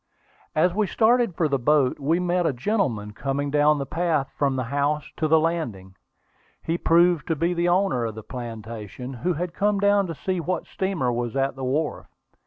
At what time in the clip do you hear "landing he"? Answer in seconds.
5.39-6.75